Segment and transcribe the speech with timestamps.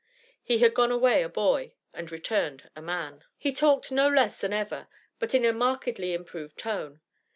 [0.41, 3.23] He had gone away a boy, and returned a man.
[3.37, 4.87] He talked no less than ever,
[5.19, 7.01] but in a markedly improved tone.